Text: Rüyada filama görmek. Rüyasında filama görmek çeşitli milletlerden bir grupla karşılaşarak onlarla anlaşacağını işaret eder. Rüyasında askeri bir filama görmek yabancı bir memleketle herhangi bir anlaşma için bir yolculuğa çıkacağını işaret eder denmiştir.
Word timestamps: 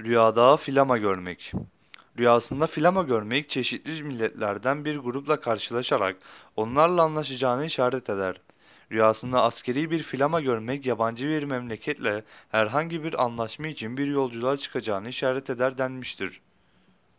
Rüyada 0.00 0.56
filama 0.56 0.98
görmek. 0.98 1.52
Rüyasında 2.18 2.66
filama 2.66 3.02
görmek 3.02 3.48
çeşitli 3.48 4.02
milletlerden 4.02 4.84
bir 4.84 4.96
grupla 4.98 5.40
karşılaşarak 5.40 6.16
onlarla 6.56 7.02
anlaşacağını 7.02 7.66
işaret 7.66 8.10
eder. 8.10 8.40
Rüyasında 8.92 9.42
askeri 9.42 9.90
bir 9.90 10.02
filama 10.02 10.40
görmek 10.40 10.86
yabancı 10.86 11.28
bir 11.28 11.42
memleketle 11.42 12.24
herhangi 12.50 13.04
bir 13.04 13.24
anlaşma 13.24 13.68
için 13.68 13.96
bir 13.96 14.06
yolculuğa 14.06 14.56
çıkacağını 14.56 15.08
işaret 15.08 15.50
eder 15.50 15.78
denmiştir. 15.78 16.40